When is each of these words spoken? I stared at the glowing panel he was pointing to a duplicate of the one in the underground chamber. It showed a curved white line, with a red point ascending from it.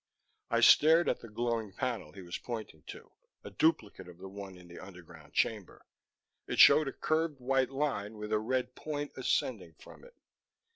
I 0.49 0.61
stared 0.61 1.07
at 1.07 1.19
the 1.19 1.29
glowing 1.29 1.73
panel 1.73 2.13
he 2.13 2.23
was 2.23 2.39
pointing 2.39 2.81
to 2.87 3.11
a 3.43 3.51
duplicate 3.51 4.07
of 4.07 4.17
the 4.17 4.27
one 4.29 4.57
in 4.57 4.67
the 4.67 4.79
underground 4.79 5.33
chamber. 5.35 5.85
It 6.47 6.57
showed 6.59 6.87
a 6.87 6.91
curved 6.91 7.39
white 7.39 7.69
line, 7.69 8.17
with 8.17 8.33
a 8.33 8.39
red 8.39 8.73
point 8.73 9.11
ascending 9.15 9.75
from 9.75 10.03
it. 10.03 10.15